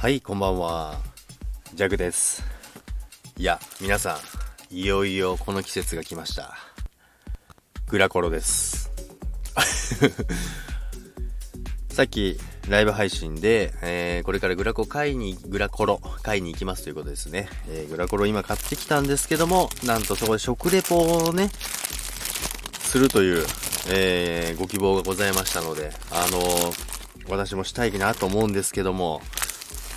[0.00, 0.98] はい、こんばんは。
[1.74, 2.42] ジャグです。
[3.36, 4.18] いや、皆さ
[4.70, 6.56] ん、いよいよこの季節が来ました。
[7.86, 8.90] グラコロです。
[11.92, 17.50] さっき、ライブ配信で、えー、これからグラコ買いに、グラコロ買いに行きますということですね。
[17.68, 20.96] えー、グラコロ今買ってきたんですけども、なんとそこで食レポ
[21.26, 21.50] をね、
[22.84, 23.46] するという、
[23.88, 26.72] えー、ご希望がございましたので、あの
[27.28, 29.20] 私もしたいなと思うんですけども、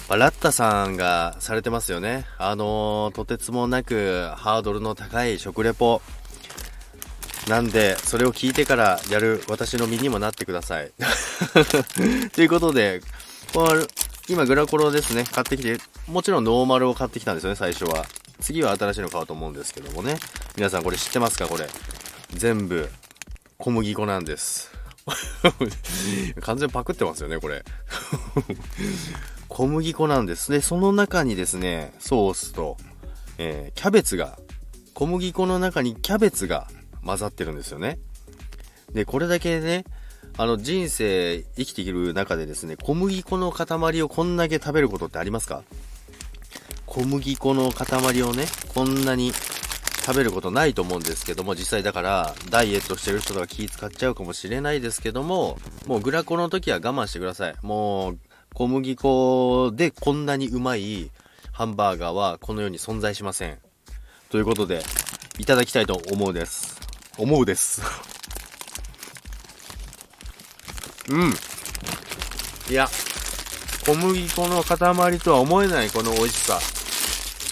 [0.09, 2.25] ラッタさんがされてますよね。
[2.37, 6.01] あのーとてつもなくハードルの高い食レポ。
[7.47, 10.91] なんで、それを聞いてからやる私の身にもなってください。
[12.33, 13.01] ということで、
[13.53, 13.85] この
[14.29, 15.77] 今グラコロですね、買ってきて、
[16.07, 18.05] もちろんノーマルを買ってきたんですよね、最初は。
[18.39, 20.17] 次は新しいの買おうと思うんですけどもね。
[20.55, 21.67] 皆さんこれ知ってますかこれ。
[22.29, 22.89] 全部、
[23.57, 24.71] 小麦粉なんです。
[26.41, 27.65] 完全パクってますよね、これ。
[29.49, 30.51] 小麦粉なんです。
[30.51, 32.77] で、その中にですね、ソースと、
[33.37, 34.37] えーキャベツが、
[34.93, 36.67] 小麦粉の中にキャベツが
[37.05, 37.99] 混ざってるんですよね。
[38.93, 39.85] で、これだけね、
[40.37, 45.63] あの、人生生きている中でですね、小麦粉の塊をこんだけ食べることってありますか？
[46.85, 49.31] 小麦粉の塊をね、こんなに
[50.05, 55.57] 食べることないと思うんですけども、実際だから、ダイエットしてる人とか気使っちゃうかもしれないですけども、
[55.87, 57.55] もうグラコの時は我慢してください。
[57.61, 58.19] もう、
[58.53, 61.09] 小麦粉でこんなにうまい
[61.51, 63.57] ハンバーガーはこの世に存在しません。
[64.29, 64.83] ということで、
[65.39, 66.79] いただきたいと思うです。
[67.17, 67.81] 思うです。
[71.09, 71.33] うん。
[72.69, 72.87] いや、
[73.85, 76.59] 小麦粉の塊とは思えないこの美味しさ。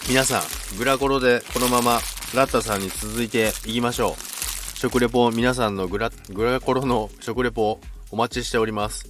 [0.07, 1.99] 皆さん、グラコロでこのまま
[2.35, 4.77] ラッタさんに続いていきましょう。
[4.77, 7.79] 食レポ、皆さんのグラ、グラコロの食レポ
[8.11, 9.09] お待ちしております。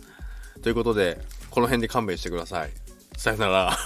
[0.64, 1.20] ということで、
[1.52, 2.72] この辺で勘弁してください。
[3.18, 3.78] さよなら。